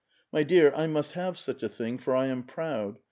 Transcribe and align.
My 0.31 0.41
dear, 0.41 0.73
I 0.73 0.87
must 0.87 1.11
have 1.11 1.37
such 1.37 1.61
a 1.61 1.69
thing, 1.69 1.99
for 1.99 2.15
I 2.15 2.25
am 2.25 2.41
proud. 2.41 2.97